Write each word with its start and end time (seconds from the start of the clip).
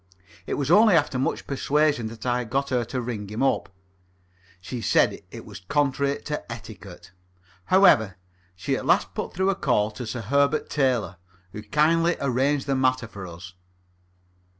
It 0.47 0.55
was 0.55 0.71
only 0.71 0.95
after 0.95 1.19
much 1.19 1.45
persuasion 1.45 2.07
that 2.07 2.25
I 2.25 2.43
got 2.43 2.69
her 2.71 2.83
to 2.85 2.99
ring 3.01 3.27
him 3.27 3.43
up; 3.43 3.71
she 4.59 4.81
said 4.81 5.21
it 5.29 5.45
was 5.45 5.59
contrary 5.59 6.19
to 6.23 6.51
etiquette. 6.51 7.11
However, 7.65 8.17
she 8.55 8.75
at 8.75 8.87
last 8.87 9.13
put 9.13 9.31
through 9.35 9.51
a 9.51 9.55
call 9.55 9.91
to 9.91 10.07
Sir 10.07 10.21
Herbert 10.21 10.71
Taylor, 10.71 11.17
who 11.51 11.61
kindly 11.61 12.17
arranged 12.19 12.65
the 12.65 12.73
matter 12.75 13.07
for 13.07 13.27
us. 13.27 13.53